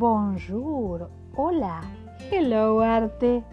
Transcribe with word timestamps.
Bonjour, 0.00 1.10
hola, 1.36 1.82
hello 2.30 2.80
arte. 2.80 3.44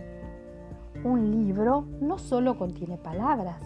Un 1.03 1.29
libro 1.29 1.83
no 1.99 2.17
solo 2.17 2.57
contiene 2.57 2.95
palabras, 2.97 3.59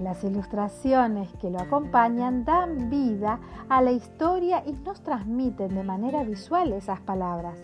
las 0.00 0.24
ilustraciones 0.24 1.32
que 1.40 1.50
lo 1.50 1.60
acompañan 1.60 2.44
dan 2.44 2.90
vida 2.90 3.38
a 3.68 3.80
la 3.80 3.92
historia 3.92 4.64
y 4.66 4.72
nos 4.72 5.02
transmiten 5.02 5.72
de 5.76 5.84
manera 5.84 6.24
visual 6.24 6.72
esas 6.72 6.98
palabras. 7.00 7.60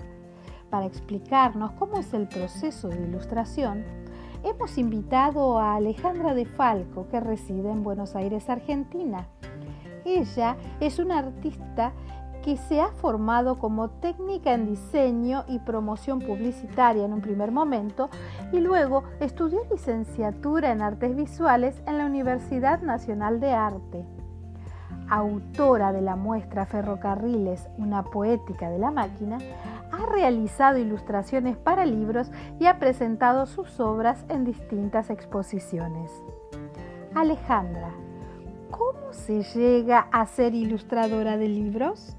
Para 0.70 0.86
explicarnos 0.86 1.72
cómo 1.72 1.96
es 1.96 2.14
el 2.14 2.29
proceso 2.29 2.86
de 2.86 3.02
ilustración, 3.02 3.82
hemos 4.44 4.79
invitado 4.79 5.58
a 5.58 5.74
Alejandra 5.74 6.34
de 6.34 6.46
Falco, 6.46 7.08
que 7.08 7.18
reside 7.18 7.68
en 7.68 7.82
Buenos 7.82 8.14
Aires, 8.14 8.48
Argentina. 8.48 9.26
Ella 10.04 10.56
es 10.79 11.00
una 11.00 11.18
artista 11.18 11.93
que 12.42 12.56
se 12.56 12.80
ha 12.80 12.88
formado 12.88 13.58
como 13.58 13.88
técnica 13.88 14.52
en 14.52 14.66
diseño 14.66 15.44
y 15.48 15.60
promoción 15.60 16.20
publicitaria 16.20 17.04
en 17.04 17.12
un 17.12 17.20
primer 17.20 17.52
momento 17.52 18.10
y 18.52 18.60
luego 18.60 19.04
estudió 19.20 19.60
licenciatura 19.70 20.72
en 20.72 20.82
artes 20.82 21.14
visuales 21.14 21.80
en 21.86 21.98
la 21.98 22.06
Universidad 22.06 22.82
Nacional 22.82 23.40
de 23.40 23.52
Arte. 23.52 24.04
Autora 25.08 25.92
de 25.92 26.00
la 26.00 26.16
muestra 26.16 26.66
Ferrocarriles, 26.66 27.68
una 27.76 28.02
poética 28.02 28.70
de 28.70 28.79
la 28.79 28.90
máquina, 28.90 29.38
ha 29.90 30.06
realizado 30.06 30.79
ilustraciones 30.79 31.56
para 31.56 31.84
libros 31.84 32.30
y 32.58 32.66
ha 32.66 32.78
presentado 32.78 33.46
sus 33.46 33.78
obras 33.78 34.24
en 34.28 34.44
distintas 34.44 35.10
exposiciones. 35.10 36.10
Alejandra, 37.14 37.90
¿cómo 38.70 39.12
se 39.12 39.42
llega 39.42 40.08
a 40.10 40.24
ser 40.27 40.54
ilustradora 40.54 41.36
de 41.36 41.48
libros? 41.48 42.16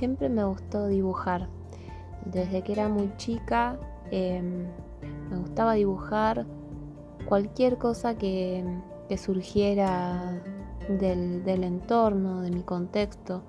Siempre 0.00 0.30
me 0.30 0.42
gustó 0.44 0.86
dibujar. 0.86 1.50
Desde 2.24 2.62
que 2.62 2.72
era 2.72 2.88
muy 2.88 3.14
chica 3.18 3.78
em, 4.10 4.64
me 5.30 5.36
gustaba 5.36 5.74
dibujar 5.74 6.46
cualquier 7.26 7.76
cosa 7.76 8.16
que, 8.16 8.64
surgiera 9.18 10.40
del, 10.88 11.44
del, 11.44 11.64
entorno, 11.64 12.40
de 12.40 12.50
mi 12.50 12.62
contexto, 12.62 13.42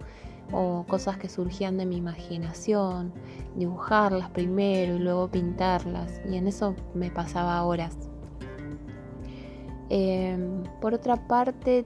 o 0.52 0.84
cosas 0.90 1.16
que 1.16 1.30
surgían 1.30 1.78
de 1.78 1.86
mi 1.86 1.96
imaginación, 1.96 3.14
dibujarlas 3.56 4.30
primero 4.32 4.98
y 4.98 5.00
luego 5.00 5.30
pintarlas, 5.32 6.20
y 6.30 6.36
en 6.36 6.50
eso 6.50 6.76
me 6.94 7.10
pasaba 7.12 7.64
horas. 7.64 7.98
Em, 9.88 10.64
por 10.82 10.94
otra 10.94 11.16
parte, 11.30 11.86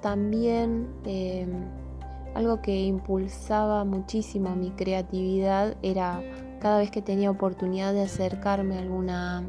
también 0.00 0.88
em, 1.04 1.79
algo 2.34 2.60
que 2.62 2.84
impulsaba 2.84 3.84
muchísimo 3.84 4.54
mi 4.54 4.70
creatividad 4.70 5.76
era 5.82 6.22
cada 6.60 6.78
vez 6.78 6.90
que 6.90 7.02
tenía 7.02 7.30
oportunidad 7.30 7.92
de 7.92 8.02
acercarme 8.02 8.76
a 8.76 8.80
alguna 8.80 9.44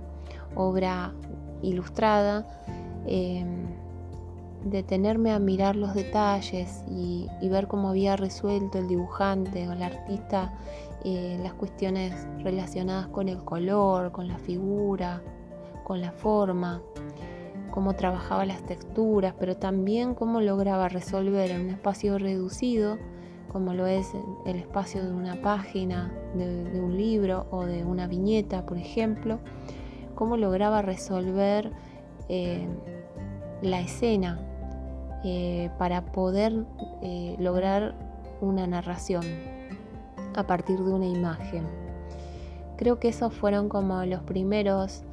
obra 0.56 1.14
ilustrada, 1.62 2.48
em, 3.06 3.68
detenerme 4.66 5.32
a 5.32 5.40
mirar 5.40 5.76
los 5.76 5.94
detalles 5.94 6.84
y, 6.90 7.28
ver 7.50 7.68
cómo 7.68 7.90
había 7.90 8.16
resuelto 8.16 8.78
el 8.78 8.88
dibujante 8.88 9.68
o 9.68 9.74
el 9.74 9.84
artista 9.84 10.54
eh, 11.04 11.38
las 11.42 11.54
cuestiones 11.54 12.14
relacionadas 12.44 13.08
con 13.08 13.28
el 13.28 13.44
color, 13.44 14.12
con 14.12 14.28
la 14.28 14.38
figura, 14.38 15.22
con 15.84 16.00
la 16.00 16.12
forma 16.12 16.82
cómo 17.72 17.94
trabajaba 17.94 18.46
las 18.46 18.62
texturas, 18.64 19.34
pero 19.40 19.58
también 19.58 20.14
cómo 20.14 20.42
lograba 20.42 20.90
resolver 20.90 21.52
en 21.52 21.62
un 21.62 21.70
espacio 21.70 22.18
reducido, 22.18 22.98
como 23.52 23.74
lo 23.74 23.88
es 23.88 24.14
el 24.46 24.58
espacio 24.58 25.04
de 25.04 25.12
una 25.12 25.42
página, 25.42 26.12
de, 26.36 26.80
un 26.80 26.96
libro 26.96 27.48
o 27.52 27.66
de 27.66 27.84
una 27.84 28.08
viñeta, 28.08 28.66
por 28.66 28.78
ejemplo, 28.78 29.40
cómo 30.16 30.38
lograba 30.38 30.82
resolver 30.82 31.72
eh, 32.30 32.68
la 33.62 33.82
escena 33.82 34.40
eh, 35.24 35.70
para 35.78 36.06
poder 36.06 36.66
eh, 37.02 37.36
lograr 37.40 37.96
una 38.42 38.68
narración 38.68 39.24
a 40.36 40.48
partir 40.48 40.80
de 40.80 40.92
una 40.92 41.08
imagen. 41.08 41.66
Creo 42.78 43.00
que 43.00 43.10
esos 43.10 43.34
fueron 43.34 43.70
como 43.70 44.04
los 44.06 44.24
primeros 44.24 45.04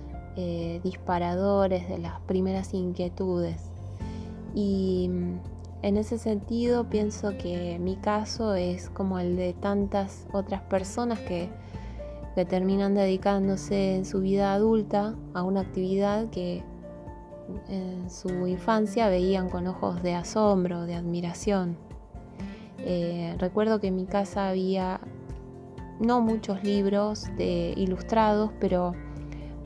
eh, 0.40 0.80
disparadores 0.84 1.88
de 1.88 1.98
las 1.98 2.20
primeras 2.20 2.72
inquietudes. 2.72 3.60
Y 4.54 5.08
mm, 5.10 5.40
en 5.82 5.96
ese 5.96 6.16
sentido 6.16 6.88
pienso 6.88 7.36
que 7.36 7.76
mi 7.80 7.96
caso 7.96 8.54
es 8.54 8.88
como 8.88 9.18
el 9.18 9.34
de 9.34 9.52
tantas 9.54 10.28
otras 10.32 10.62
personas 10.62 11.18
que, 11.18 11.48
que 12.36 12.44
terminan 12.44 12.94
dedicándose 12.94 13.96
en 13.96 14.04
su 14.04 14.20
vida 14.20 14.54
adulta 14.54 15.16
a 15.34 15.42
una 15.42 15.62
actividad 15.62 16.30
que 16.30 16.62
en 17.68 18.08
su 18.08 18.46
infancia 18.46 19.08
veían 19.08 19.48
con 19.48 19.66
ojos 19.66 20.04
de 20.04 20.14
asombro, 20.14 20.82
de 20.82 20.94
admiración. 20.94 21.76
Eh, 22.78 23.34
recuerdo 23.38 23.80
que 23.80 23.88
en 23.88 23.96
mi 23.96 24.06
casa 24.06 24.48
había 24.48 25.00
no 25.98 26.20
muchos 26.20 26.62
libros 26.62 27.26
de 27.36 27.74
ilustrados, 27.76 28.52
pero 28.60 28.92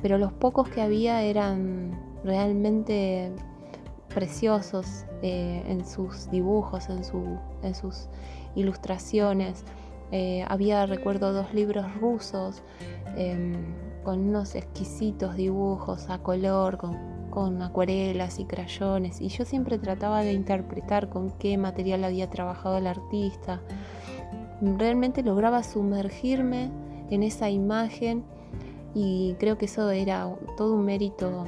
pero 0.03 0.19
los 0.19 0.33
pocos 0.33 0.69
que 0.69 0.83
había 0.83 1.23
eran 1.23 1.97
realmente 2.25 3.33
preciosos 4.13 5.07
eh, 5.23 5.63
en 5.67 5.87
sus 5.87 6.31
dibujos, 6.31 6.89
en, 6.89 7.05
sus 7.05 8.09
ilustraciones. 8.55 9.65
Eh, 10.11 10.45
había, 10.49 10.85
recuerdo, 10.85 11.33
dos 11.33 11.55
libros 11.55 11.95
rusos 11.95 12.63
em, 13.17 13.55
con 14.03 14.29
unos 14.29 14.57
exquisitos 14.57 15.37
dibujos 15.37 16.11
a 16.11 16.19
color, 16.19 16.77
con, 16.77 16.99
con 17.31 17.63
acuarelas 17.63 18.39
y 18.41 18.45
crayones, 18.45 19.21
y 19.21 19.29
yo 19.29 19.45
siempre 19.45 19.79
trataba 19.79 20.23
de 20.23 20.33
interpretar 20.33 21.09
con 21.09 21.31
qué 21.39 21.57
material 21.57 22.05
había 22.05 22.29
trabajado 22.29 22.77
el 22.77 22.87
artista. 22.87 23.63
Realmente 24.61 25.23
lograba 25.23 25.63
sumergirme 25.63 26.71
en 27.09 27.23
esa 27.23 27.49
imagen 27.49 28.25
y 28.95 29.35
creo 29.39 29.59
que 29.59 29.65
eso 29.67 29.91
era 29.91 30.29
todo 30.57 30.75
un 30.75 30.85
mérito 30.85 31.47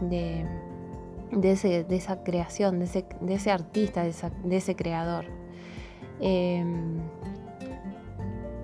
de, 0.00 0.46
esa 1.42 2.22
creación, 2.22 2.78
de 2.78 3.34
ese, 3.34 3.50
artista, 3.50 4.04
de, 4.04 4.56
ese 4.56 4.76
creador. 4.76 5.26
Em, 6.20 6.98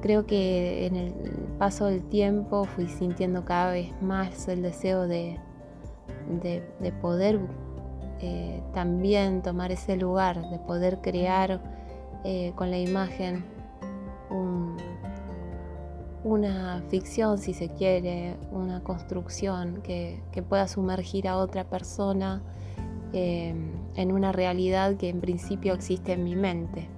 creo 0.01 0.27
que 0.27 0.87
en 0.87 0.97
el 0.97 1.13
paso 1.59 1.87
del 1.87 2.03
tiempo 2.05 2.65
fui 2.65 2.87
sintiendo 2.87 3.45
cada 3.45 3.73
vez 3.73 3.91
más 4.01 4.49
el 4.49 4.63
deseo 4.63 5.07
de, 5.07 5.39
poder 7.01 7.41
eh, 8.21 8.63
también 8.73 9.43
tomar 9.43 9.73
ese 9.73 9.97
lugar, 9.97 10.51
de 10.51 10.59
poder 10.59 11.01
crear 11.03 11.61
eh, 12.25 12.53
con 12.55 12.71
la 12.71 12.79
imagen 12.79 13.45
una 16.33 16.83
ficción, 16.89 17.39
si 17.39 17.53
se 17.53 17.69
quiere, 17.69 18.37
una 18.51 18.83
construcción 18.83 19.83
que, 19.83 20.23
pueda 20.49 20.67
sumergir 20.67 21.29
a 21.29 21.37
otra 21.37 21.65
persona 21.65 22.43
eh, 23.13 23.55
en 23.95 24.13
una 24.13 24.33
realidad 24.33 24.97
que 24.97 25.09
en 25.09 25.21
principio 25.21 25.75
existe 25.75 26.13
en 26.13 26.25
mi 26.25 26.35
mente. 26.35 26.89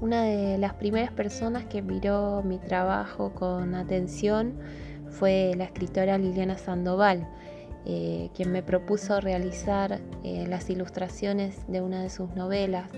Una 0.00 0.22
de 0.24 0.58
las 0.58 0.74
primeras 0.74 1.12
personas 1.12 1.64
que 1.66 1.82
miró 1.82 2.42
mi 2.42 2.58
trabajo 2.58 3.32
con 3.34 3.74
atención 3.74 4.54
fue 5.10 5.52
la 5.56 5.64
escritora 5.64 6.18
Liliana 6.18 6.56
Sandoval, 6.56 7.28
eh, 7.86 8.30
quien 8.34 8.50
me 8.50 8.62
propuso 8.62 9.20
realizar 9.20 10.00
eh, 10.24 10.46
las 10.48 10.68
ilustraciones 10.70 11.66
de 11.68 11.80
una 11.80 12.02
de 12.02 12.10
sus 12.10 12.34
novelas 12.34 12.90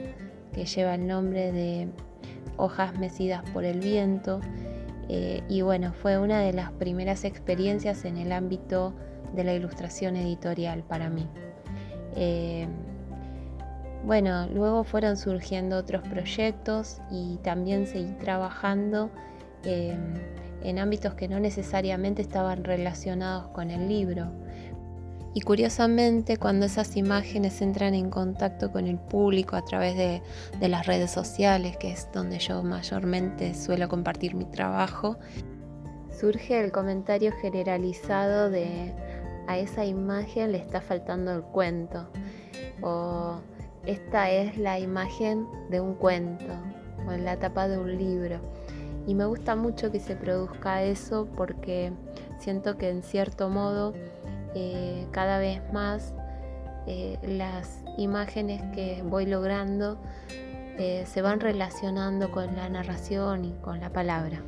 que 0.52 0.64
lleva 0.64 0.94
el 0.94 1.06
nombre 1.06 1.52
de 1.52 1.88
hojas 2.56 2.98
mecidas 2.98 3.42
por 3.50 3.64
el 3.64 3.80
viento. 3.80 4.40
Eh, 5.08 5.42
y 5.48 5.62
bueno, 5.62 5.92
fue 5.92 6.18
una 6.18 6.40
de 6.40 6.52
las 6.52 6.70
primeras 6.72 7.24
experiencias 7.24 8.04
en 8.04 8.16
el 8.16 8.32
ámbito 8.32 8.94
de 9.34 9.44
la 9.44 9.54
ilustración 9.54 10.16
editorial 10.16 10.82
para 10.82 11.08
mí. 11.08 11.26
Eh, 12.16 12.66
bueno, 14.04 14.48
luego 14.48 14.84
fueron 14.84 15.16
surgiendo 15.16 15.76
otros 15.76 16.02
proyectos 16.08 17.00
y 17.10 17.36
también 17.38 17.86
seguí 17.86 18.12
trabajando 18.14 19.10
eh, 19.64 19.96
en 20.62 20.78
ámbitos 20.78 21.14
que 21.14 21.28
no 21.28 21.38
necesariamente 21.38 22.22
estaban 22.22 22.64
relacionados 22.64 23.48
con 23.48 23.70
el 23.70 23.88
libro. 23.88 24.30
Y 25.34 25.40
curiosamente, 25.40 26.36
cuando 26.36 26.66
esas 26.66 26.96
imágenes 26.96 27.62
entran 27.62 27.94
en 27.94 28.10
contacto 28.10 28.70
con 28.70 28.86
el 28.86 28.98
público 28.98 29.56
a 29.56 29.64
través 29.64 29.96
de, 29.96 30.22
las 30.68 30.86
redes 30.86 31.10
sociales, 31.10 31.76
que 31.78 31.90
es 31.90 32.08
donde 32.12 32.38
yo 32.38 32.62
mayormente 32.62 33.54
suelo 33.54 33.88
compartir 33.88 34.34
mi 34.34 34.44
trabajo, 34.44 35.16
surge 36.10 36.60
el 36.60 36.70
comentario 36.70 37.32
generalizado 37.40 38.50
de, 38.50 38.92
a 39.46 39.56
esa 39.56 39.86
imagen 39.86 40.52
le 40.52 40.58
está 40.58 40.80
faltando 40.80 41.32
el 41.32 41.42
cuento 41.42 42.08
o 42.82 43.40
esta 43.86 44.30
es 44.30 44.58
la 44.58 44.78
imagen 44.78 45.46
de 45.70 45.80
un 45.80 45.94
cuento 45.94 46.52
o 47.08 47.12
la 47.12 47.38
tapa 47.38 47.68
de 47.68 47.78
un 47.78 47.96
libro. 47.96 48.38
Y 49.06 49.14
me 49.14 49.24
gusta 49.24 49.56
mucho 49.56 49.90
que 49.90 49.98
se 49.98 50.14
produzca 50.14 50.82
eso 50.84 51.26
porque 51.36 51.92
siento 52.38 52.76
que 52.76 52.90
en 52.90 53.02
cierto 53.02 53.48
modo 53.48 53.94
eh, 54.54 55.06
cada 55.10 55.38
vez 55.38 55.60
más 55.72 56.14
eh, 56.86 57.18
las 57.22 57.84
imágenes 57.96 58.62
que 58.74 59.02
voy 59.04 59.26
logrando 59.26 59.98
eh, 60.78 61.04
se 61.06 61.22
van 61.22 61.38
relacionando 61.40 62.30
con 62.32 62.56
la 62.56 62.68
narración 62.68 63.44
y 63.44 63.52
con 63.60 63.80
la 63.80 63.90
palabra. 63.90 64.42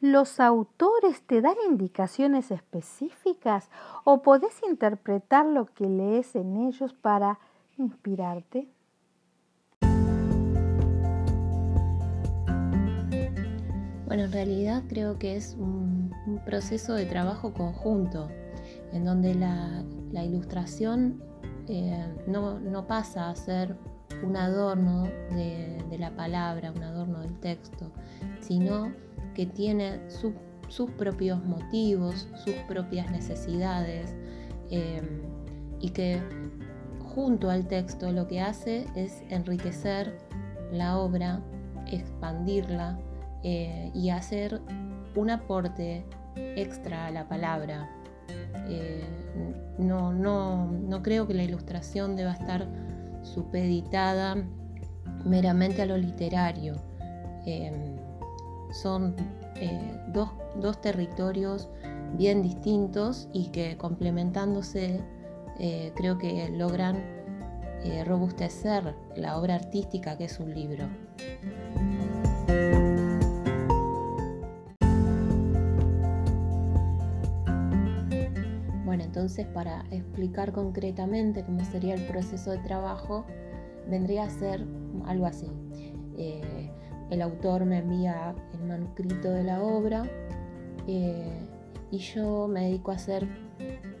¿Los 0.00 0.40
autores 0.40 1.22
te 1.22 1.40
dan 1.40 1.56
indicaciones 1.68 2.50
específicas 2.50 3.70
o 4.04 4.22
podés 4.22 4.62
interpretar 4.68 5.46
lo 5.46 5.66
que 5.66 5.86
lees 5.86 6.36
en 6.36 6.56
ellos 6.56 6.92
para 6.92 7.38
inspirarte? 7.78 8.68
Bueno, 14.06 14.24
en 14.24 14.32
realidad 14.32 14.84
creo 14.88 15.18
que 15.18 15.36
es 15.36 15.56
un, 15.58 16.14
proceso 16.44 16.94
de 16.94 17.06
trabajo 17.06 17.52
conjunto, 17.52 18.28
en 18.92 19.04
donde 19.04 19.34
la, 19.34 19.84
ilustración 20.24 21.22
eh, 21.68 22.06
no, 22.28 22.86
pasa 22.86 23.30
a 23.30 23.34
ser 23.34 23.76
un 24.22 24.36
adorno 24.36 25.04
de, 25.30 25.98
la 25.98 26.14
palabra, 26.14 26.72
un 26.72 26.82
adorno 26.82 27.20
del 27.20 27.38
texto, 27.40 27.90
sino 28.40 28.92
que 29.34 29.46
tiene 29.46 30.00
sus 30.08 30.90
propios 30.92 31.44
motivos, 31.44 32.28
sus 32.44 32.54
propias 32.68 33.10
necesidades 33.10 34.14
eh, 34.70 35.02
y 35.80 35.90
que 35.90 36.20
junto 37.00 37.50
al 37.50 37.66
texto 37.66 38.12
lo 38.12 38.28
que 38.28 38.40
hace 38.40 38.86
es 38.94 39.22
enriquecer 39.30 40.18
la 40.70 40.98
obra, 40.98 41.40
expandirla 41.86 42.98
eh, 43.42 43.90
y 43.94 44.10
hacer 44.10 44.60
un 45.14 45.30
aporte 45.30 46.04
extra 46.36 47.06
a 47.06 47.10
la 47.10 47.28
palabra. 47.28 47.88
Eh, 48.68 49.04
no, 49.78 50.12
no, 50.12 51.02
creo 51.02 51.26
que 51.26 51.34
la 51.34 51.44
ilustración 51.44 52.16
deba 52.16 52.32
estar 52.32 52.66
supeditada 53.22 54.36
meramente 55.24 55.82
a 55.82 55.86
lo 55.86 55.96
literario. 55.96 56.74
Eh, 57.46 57.72
son 58.72 59.14
dos, 60.12 60.30
dos, 60.60 60.80
territorios 60.80 61.68
bien 62.14 62.42
distintos 62.42 63.28
y 63.32 63.46
que 63.48 63.76
complementándose 63.76 65.00
creo 65.94 66.18
que 66.18 66.50
logran 66.50 67.02
robustecer 68.04 68.94
la 69.14 69.38
obra 69.38 69.54
artística 69.54 70.18
que 70.18 70.24
es 70.24 70.40
un 70.40 70.52
libro. 70.52 70.88
Entonces, 79.26 79.52
para 79.52 79.84
explicar 79.90 80.52
concretamente 80.52 81.42
cómo 81.42 81.64
sería 81.64 81.94
el 81.94 82.06
proceso 82.06 82.52
de 82.52 82.58
trabajo, 82.58 83.26
vendría 83.90 84.22
a 84.22 84.30
ser 84.30 84.64
algo 85.04 85.26
así. 85.26 85.50
Eh, 86.16 86.70
el 87.10 87.22
autor 87.22 87.64
me 87.64 87.78
envía 87.78 88.36
el 88.54 88.68
manuscrito 88.68 89.32
de 89.32 89.42
la 89.42 89.60
obra 89.60 90.04
eh, 90.86 91.40
y 91.90 91.98
yo 91.98 92.46
me 92.46 92.66
dedico 92.66 92.92
a 92.92 92.94
hacer 92.94 93.26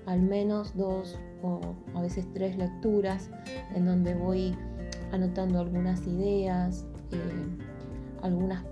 al 0.06 0.22
menos 0.22 0.76
dos 0.76 1.18
o 1.42 1.60
a 1.96 2.02
veces 2.02 2.24
tres 2.32 2.56
lecturas 2.56 3.28
en 3.74 3.84
donde 3.84 4.14
voy 4.14 4.56
anotando 5.10 5.58
algunas 5.58 6.06
ideas, 6.06 6.86
eh, 7.10 7.58
algunas 8.22 8.64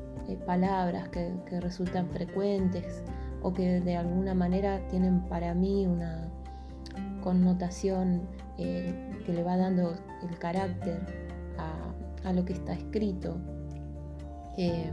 palabras 0.47 1.09
que 1.09 1.61
resultan 1.61 2.09
frecuentes 2.11 3.03
o 3.43 3.53
que 3.53 3.81
de 3.81 3.97
alguna 3.97 4.35
manera 4.35 4.87
tienen 4.89 5.21
para 5.29 5.53
mí 5.53 5.87
una, 5.87 6.24
connotación 7.25 8.29
eh, 8.59 8.93
que 9.25 9.33
le 9.33 9.43
va 9.43 9.57
dando 9.57 9.95
el 10.29 10.39
carácter 10.39 11.01
a, 12.23 12.33
lo 12.33 12.45
que 12.45 12.53
está 12.53 12.75
escrito. 12.75 13.37
Eh, 14.57 14.91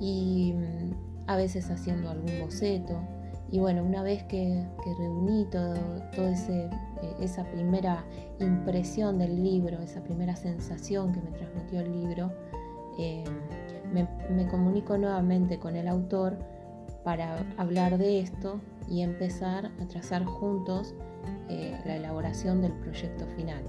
y 0.00 0.52
mm, 0.52 1.28
a 1.28 1.36
veces 1.36 1.70
haciendo 1.70 2.10
algún 2.10 2.40
boceto. 2.40 3.00
Y 3.50 3.60
bueno, 3.60 3.84
una 3.84 4.02
vez 4.02 4.24
que, 4.24 4.66
reuní 4.98 5.46
todo, 5.46 5.74
ese, 6.16 6.64
eh, 6.64 6.70
esa 7.20 7.44
primera 7.44 8.04
impresión 8.40 9.18
del 9.18 9.42
libro, 9.42 9.80
esa 9.80 10.02
primera 10.02 10.34
sensación 10.34 11.12
que 11.12 11.20
me 11.20 11.30
transmitió 11.30 11.80
el 11.80 11.92
libro, 11.92 12.32
me, 13.92 14.08
me 14.30 14.46
comunico 14.46 14.96
nuevamente 14.96 15.58
con 15.58 15.74
el 15.74 15.88
autor 15.88 16.38
para 17.04 17.44
hablar 17.56 17.98
de 17.98 18.20
esto 18.20 18.60
y 18.88 19.02
empezar 19.02 19.70
a 19.80 19.86
trazar 19.86 20.24
juntos 20.24 20.94
eh, 21.48 21.78
la 21.84 21.96
elaboración 21.96 22.62
del 22.62 22.72
proyecto 22.72 23.26
final. 23.36 23.62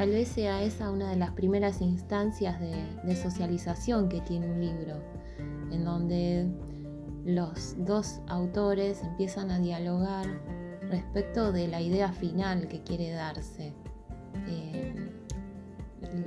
Tal 0.00 0.08
vez 0.12 0.28
sea 0.28 0.62
esa 0.62 0.90
una 0.90 1.10
de 1.10 1.16
las 1.16 1.32
primeras 1.32 1.82
instancias 1.82 2.58
de, 2.58 3.16
socialización 3.16 4.08
que 4.08 4.22
tiene 4.22 4.50
un 4.50 4.58
libro, 4.58 4.94
en 5.70 5.84
donde 5.84 6.48
los 7.26 7.76
dos 7.84 8.20
autores 8.26 9.02
empiezan 9.02 9.50
a 9.50 9.58
dialogar 9.58 10.26
respecto 10.88 11.52
de 11.52 11.68
la 11.68 11.82
idea 11.82 12.12
final 12.12 12.66
que 12.66 12.82
quiere 12.82 13.10
darse, 13.10 13.74
eh, 14.46 14.94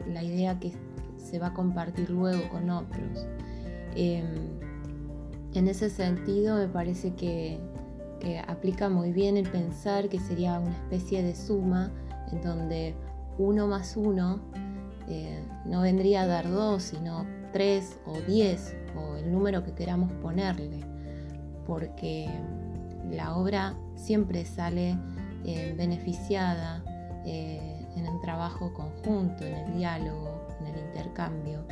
la 0.07 0.23
idea 0.23 0.59
que 0.59 0.73
se 1.17 1.39
va 1.39 1.47
a 1.47 1.53
compartir 1.53 2.09
luego 2.09 2.47
con 2.49 2.69
otros. 2.69 3.27
Em, 3.95 4.59
en 5.53 5.67
ese 5.67 5.89
sentido 5.89 6.57
me 6.57 6.67
parece 6.67 7.13
que, 7.13 7.59
aplica 8.47 8.87
muy 8.87 9.11
bien 9.11 9.35
el 9.35 9.49
pensar 9.49 10.07
que 10.07 10.17
sería 10.17 10.57
una 10.57 10.71
especie 10.71 11.21
de 11.21 11.35
suma 11.35 11.91
en 12.31 12.41
donde 12.41 12.95
uno 13.37 13.67
más 13.67 13.97
uno 13.97 14.39
eh, 15.09 15.43
no 15.65 15.81
vendría 15.81 16.21
a 16.21 16.27
dar 16.27 16.49
dos, 16.49 16.83
sino 16.83 17.25
tres 17.51 17.99
o 18.05 18.21
diez 18.21 18.77
o 18.95 19.17
el 19.17 19.29
número 19.29 19.65
que 19.65 19.73
queramos 19.73 20.09
ponerle, 20.13 20.85
porque 21.67 22.29
la 23.11 23.35
obra 23.35 23.75
siempre 23.95 24.45
sale 24.45 24.97
eh, 25.43 25.73
beneficiada 25.77 26.81
en 27.95 28.05
el 28.05 28.19
trabajo 28.21 28.73
conjunto, 28.73 29.45
en 29.45 29.53
el 29.53 29.77
diálogo, 29.77 30.47
en 30.59 30.67
el 30.67 30.79
intercambio 30.85 31.65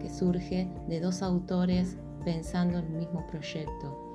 que 0.00 0.10
surge 0.10 0.68
de 0.88 1.00
dos 1.00 1.22
autores 1.22 1.96
pensando 2.24 2.78
en 2.78 2.86
el 2.86 2.92
mismo 2.92 3.26
proyecto. 3.26 4.08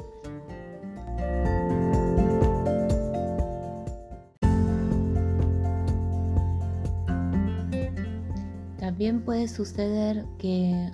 También 8.84 9.22
puede 9.22 9.48
suceder 9.48 10.26
que, 10.38 10.90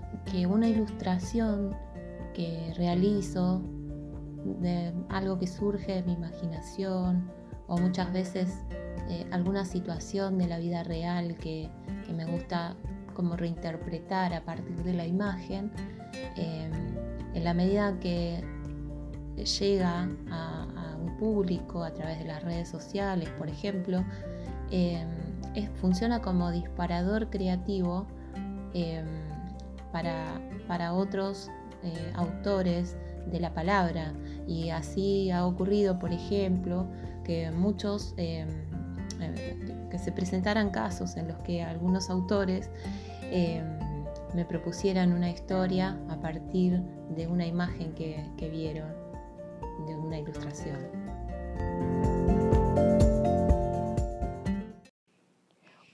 una 0.47 0.69
ilustración 0.69 1.75
que 2.33 2.73
realizo 2.77 3.61
de 4.61 4.93
algo 5.09 5.37
que 5.37 5.47
surge 5.47 5.95
de 5.95 6.03
mi 6.03 6.13
imaginación 6.13 7.29
o 7.67 7.77
muchas 7.77 8.13
veces 8.13 8.63
eh, 9.09 9.25
alguna 9.31 9.65
situación 9.65 10.37
de 10.37 10.47
la 10.47 10.59
vida 10.59 10.83
real 10.83 11.35
que, 11.35 11.69
me 12.15 12.25
gusta 12.25 12.75
como 13.13 13.35
reinterpretar 13.35 14.33
a 14.33 14.41
partir 14.43 14.83
de 14.83 14.93
la 14.93 15.05
imagen, 15.05 15.71
em, 16.35 16.71
en 17.35 17.43
la 17.43 17.53
medida 17.53 17.99
que 17.99 18.43
llega 19.59 20.09
a, 20.31 20.97
un 20.99 21.17
público 21.17 21.83
a 21.83 21.93
través 21.93 22.19
de 22.19 22.25
las 22.25 22.43
redes 22.43 22.67
sociales, 22.67 23.29
por 23.37 23.47
ejemplo, 23.47 24.03
em, 24.69 25.07
funciona 25.75 26.21
como 26.21 26.51
disparador 26.51 27.29
creativo 27.29 28.05
em, 28.73 29.05
para, 29.91 30.39
para, 30.67 30.93
otros 30.93 31.49
eh, 31.83 32.11
autores 32.15 32.97
de 33.31 33.39
la 33.39 33.53
palabra. 33.53 34.13
Y 34.47 34.69
así 34.69 35.31
ha 35.31 35.45
ocurrido, 35.45 35.99
por 35.99 36.11
ejemplo, 36.11 36.87
que 37.23 37.51
muchos 37.51 38.13
que 39.89 39.99
se 39.99 40.11
presentaran 40.11 40.69
casos 40.69 41.17
en 41.17 41.27
los 41.27 41.37
que 41.39 41.61
algunos 41.61 42.09
autores 42.09 42.69
Em, 43.31 43.63
me 44.33 44.43
propusieran 44.43 45.13
una 45.13 45.29
historia 45.29 45.99
a 46.09 46.19
partir 46.19 46.81
de 47.15 47.27
una 47.27 47.45
imagen 47.45 47.93
que, 47.93 48.25
que 48.37 48.49
vieron, 48.49 48.91
de 49.85 49.95
una 49.95 50.17
ilustración. 50.17 50.77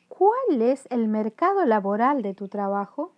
¿Cuál 0.07 0.61
es 0.61 0.87
el 0.89 1.09
mercado 1.09 1.65
laboral 1.65 2.21
de 2.21 2.33
tu 2.33 2.47
trabajo? 2.47 3.13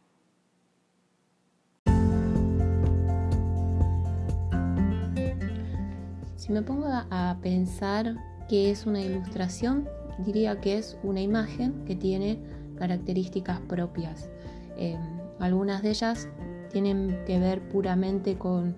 Si 6.36 6.52
me 6.52 6.64
pongo 6.64 6.88
a 6.88 7.38
pensar 7.42 8.16
qué 8.48 8.72
es 8.72 8.86
una 8.86 9.02
ilustración, 9.02 9.88
diría 10.20 10.60
que 10.62 10.78
es 10.78 10.98
una 11.04 11.22
imagen 11.22 11.86
que 11.86 11.96
tiene 11.96 12.40
características 12.78 13.60
propias. 13.62 14.30
Em, 14.78 15.00
algunas 15.40 15.82
de 15.82 15.90
ellas 15.90 16.28
tienen 16.72 17.18
que 17.26 17.40
ver 17.40 17.68
puramente 17.70 18.38
con, 18.38 18.76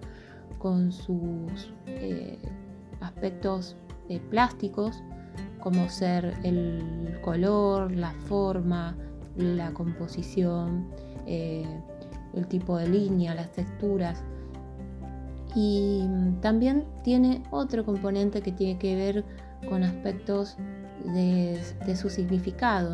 sus 0.91 1.73
eh, 1.87 2.37
aspectos 2.99 3.77
eh, 4.09 4.19
plásticos, 4.29 5.01
como 5.59 5.89
ser 5.89 6.37
el 6.43 7.17
color, 7.21 7.91
la 7.91 8.11
forma, 8.27 8.95
la 9.35 9.73
composición, 9.73 10.87
eh, 11.25 11.65
el 12.33 12.47
tipo 12.47 12.77
de 12.77 12.87
línea, 12.87 13.35
las 13.35 13.51
texturas. 13.51 14.23
Y 15.55 16.03
también 16.41 16.85
tiene 17.03 17.43
otro 17.51 17.83
componente 17.85 18.41
que 18.41 18.51
tiene 18.51 18.77
que 18.77 18.95
ver 18.95 19.25
con 19.67 19.83
aspectos 19.83 20.57
de, 21.05 21.59
su 21.95 22.09
significado, 22.09 22.91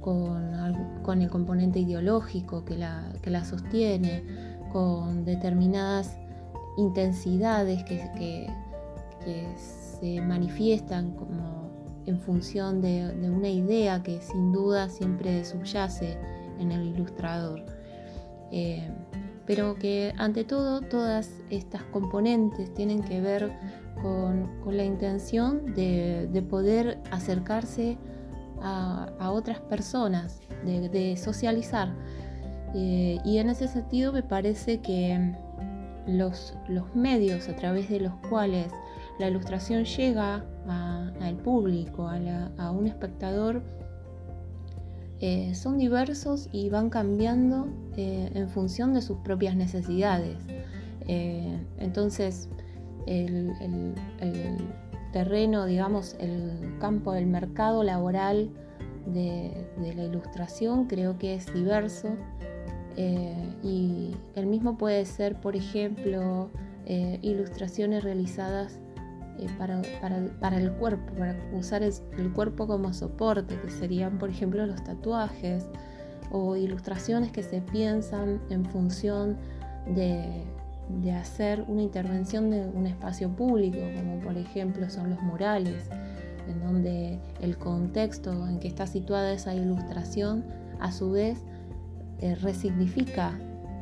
con, 0.00 1.22
el 1.22 1.30
componente 1.30 1.80
ideológico 1.80 2.64
que 2.64 2.76
la, 2.76 3.12
que 3.22 3.30
la, 3.30 3.44
sostiene, 3.44 4.24
con 4.72 5.24
determinadas 5.24 6.16
intensidades 6.76 7.82
que, 7.84 8.46
se 10.00 10.20
manifiestan 10.20 11.12
como 11.12 11.70
en 12.04 12.20
función 12.20 12.80
de, 12.80 13.10
una 13.28 13.48
idea 13.48 14.02
que 14.02 14.20
sin 14.20 14.52
duda 14.52 14.88
siempre 14.88 15.44
subyace 15.44 16.18
en 16.60 16.70
el 16.70 16.88
ilustrador. 16.88 17.64
Eh, 18.52 18.88
pero 19.46 19.76
que 19.76 20.12
ante 20.18 20.44
todo 20.44 20.80
todas 20.80 21.30
estas 21.50 21.82
componentes 21.84 22.72
tienen 22.74 23.02
que 23.02 23.20
ver 23.20 23.52
con, 24.02 24.76
la 24.76 24.84
intención 24.84 25.74
de, 25.74 26.44
poder 26.48 26.98
acercarse 27.10 27.98
a, 28.60 29.30
otras 29.30 29.60
personas, 29.60 30.40
de, 30.64 31.16
socializar. 31.16 31.92
Eh, 32.74 33.18
y 33.24 33.38
en 33.38 33.48
ese 33.48 33.68
sentido 33.68 34.12
me 34.12 34.22
parece 34.22 34.80
que 34.80 35.34
los, 36.06 36.54
medios 36.94 37.48
a 37.48 37.56
través 37.56 37.88
de 37.88 38.00
los 38.00 38.12
cuales 38.28 38.66
la 39.18 39.28
ilustración 39.28 39.84
llega 39.84 40.44
al 41.20 41.36
público, 41.36 42.08
a, 42.08 42.70
un 42.70 42.86
espectador, 42.86 43.62
eh, 45.20 45.54
son 45.54 45.78
diversos 45.78 46.50
y 46.52 46.68
van 46.68 46.90
cambiando 46.90 47.68
eh, 47.96 48.30
en 48.34 48.48
función 48.50 48.92
de 48.92 49.00
sus 49.00 49.18
propias 49.18 49.56
necesidades. 49.56 50.36
entonces, 51.78 52.48
el, 53.06 53.94
terreno, 55.12 55.64
digamos, 55.64 56.14
el 56.18 56.76
campo 56.78 57.12
del 57.12 57.26
mercado 57.26 57.82
laboral 57.82 58.50
de, 59.06 59.66
la 59.78 60.04
ilustración 60.04 60.86
creo 60.86 61.18
que 61.18 61.34
es 61.34 61.52
diverso. 61.52 62.16
Eh, 62.98 63.54
y 63.62 64.16
el 64.34 64.46
mismo 64.46 64.78
puede 64.78 65.04
ser, 65.04 65.40
por 65.40 65.54
ejemplo, 65.54 66.50
eh, 66.86 67.18
ilustraciones 67.22 68.04
realizadas 68.04 68.78
eh, 69.38 69.48
para, 69.58 70.56
el 70.56 70.72
cuerpo, 70.72 71.12
para 71.14 71.36
usar 71.52 71.82
el, 71.82 72.32
cuerpo 72.32 72.66
como 72.66 72.94
soporte, 72.94 73.58
que 73.60 73.70
serían, 73.70 74.18
por 74.18 74.30
ejemplo, 74.30 74.64
los 74.64 74.82
tatuajes 74.82 75.68
o 76.30 76.56
ilustraciones 76.56 77.32
que 77.32 77.42
se 77.42 77.60
piensan 77.60 78.40
en 78.50 78.64
función 78.64 79.36
de 79.94 80.44
de 80.88 81.12
hacer 81.12 81.64
una 81.66 81.82
intervención 81.82 82.50
de 82.50 82.66
un 82.66 82.86
espacio 82.86 83.30
público, 83.30 83.78
como 83.96 84.20
por 84.20 84.36
ejemplo 84.36 84.88
son 84.88 85.10
los 85.10 85.20
murales, 85.22 85.88
en 86.48 86.60
donde 86.60 87.18
el 87.40 87.58
contexto 87.58 88.46
en 88.48 88.60
que 88.60 88.68
está 88.68 88.86
situada 88.86 89.32
esa 89.32 89.54
ilustración 89.54 90.44
a 90.80 90.92
su 90.92 91.10
vez 91.10 91.42
eh, 92.20 92.34
resignifica 92.36 93.38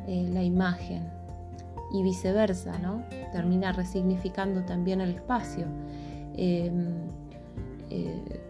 eh, 0.07 0.27
la 0.31 0.43
imagen 0.43 1.07
y 1.93 2.03
viceversa, 2.03 2.77
¿no? 2.79 3.03
termina 3.31 3.71
resignificando 3.71 4.63
también 4.63 5.01
el 5.01 5.11
espacio. 5.11 5.65
Em, 6.35 6.95
eh, 7.89 8.41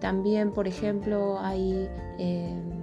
también, 0.00 0.52
por 0.52 0.68
ejemplo, 0.68 1.38
hay 1.40 1.88
em, 2.18 2.77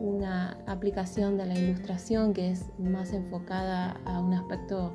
una 0.00 0.58
aplicación 0.66 1.36
de 1.36 1.46
la 1.46 1.58
ilustración 1.58 2.32
que 2.32 2.50
es 2.50 2.70
más 2.78 3.12
enfocada 3.12 4.00
a 4.04 4.20
un 4.20 4.34
aspecto 4.34 4.92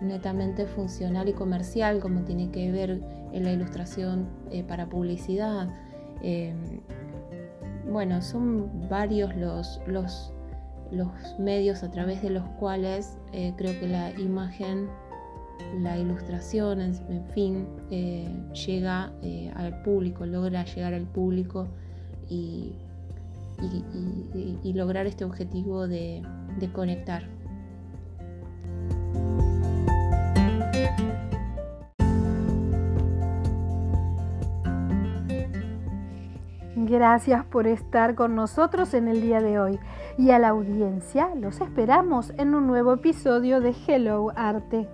netamente 0.00 0.66
funcional 0.66 1.28
y 1.28 1.32
comercial, 1.32 2.00
como 2.00 2.22
tiene 2.22 2.50
que 2.50 2.70
ver 2.72 3.02
en 3.32 3.44
la 3.44 3.52
ilustración 3.52 4.28
eh, 4.50 4.62
para 4.64 4.88
publicidad. 4.88 5.68
Em, 6.22 6.80
bueno, 7.90 8.22
son 8.22 8.88
varios 8.88 9.34
los, 9.36 9.80
los, 9.86 10.32
medios 11.38 11.82
a 11.82 11.90
través 11.90 12.22
de 12.22 12.30
los 12.30 12.46
cuales 12.60 13.16
eh, 13.32 13.54
creo 13.56 13.78
que 13.80 13.88
la 13.88 14.10
imagen, 14.20 14.88
la 15.80 15.96
ilustración, 15.96 16.80
en, 16.80 17.24
fin, 17.32 17.66
eh, 17.90 18.28
llega 18.66 19.12
al 19.54 19.82
público, 19.82 20.26
logra 20.26 20.64
llegar 20.64 20.92
al 20.92 21.06
público 21.06 21.68
y 23.62 24.72
lograr 24.72 25.06
este 25.06 25.24
objetivo 25.24 25.86
de, 25.86 26.22
de 26.58 26.72
conectar. 26.72 27.22
Gracias 36.92 37.44
por 37.46 37.66
estar 37.66 38.14
con 38.14 38.34
nosotros 38.34 38.92
en 38.92 39.08
el 39.08 39.22
día 39.22 39.40
de 39.40 39.58
hoy 39.58 39.78
y 40.18 40.30
a 40.30 40.38
la 40.38 40.48
audiencia 40.48 41.34
los 41.34 41.60
esperamos 41.60 42.32
en 42.36 42.54
un 42.54 42.66
nuevo 42.66 42.92
episodio 42.92 43.60
de 43.60 43.74
Hello 43.86 44.30
Arte. 44.36 44.88